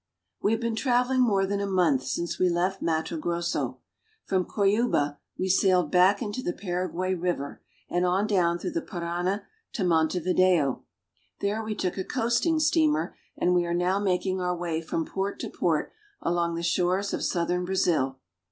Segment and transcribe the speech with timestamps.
[0.41, 3.81] WE have been travehng more than a month since we left Matto Grosso.
[4.25, 9.45] From Cuyaba we sailed back into the Paraguay river, and on down through the Parana
[9.73, 10.83] to Montevideo.
[11.39, 15.37] There we took a coasting steamer, and we are now making our way from port
[15.41, 18.17] to port along the shores of southern Brazil.